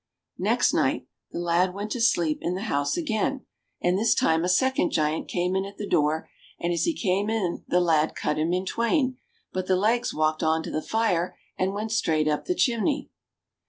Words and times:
Next 0.39 0.73
night 0.73 1.05
the 1.31 1.37
lad 1.37 1.75
went 1.75 1.91
to 1.91 2.01
sleep 2.01 2.39
in 2.41 2.55
the 2.55 2.63
house 2.63 2.97
again, 2.97 3.45
and 3.79 3.99
this 3.99 4.15
time 4.15 4.43
a 4.43 4.49
second 4.49 4.89
giant 4.89 5.27
came 5.27 5.55
in 5.55 5.63
at 5.63 5.77
the 5.77 5.85
door, 5.87 6.27
and 6.59 6.73
as 6.73 6.85
he 6.85 6.93
came 6.95 7.29
in 7.29 7.63
the 7.67 7.79
lad 7.79 8.15
cut 8.15 8.39
him 8.39 8.51
in 8.51 8.65
twain; 8.65 9.17
but 9.53 9.67
the 9.67 9.75
legs 9.75 10.11
walked 10.11 10.41
on 10.41 10.63
to 10.63 10.71
the 10.71 10.81
fire 10.81 11.37
and 11.55 11.73
went 11.75 11.91
straight 11.91 12.27
up 12.27 12.45
the 12.45 12.55
chimney. 12.55 13.11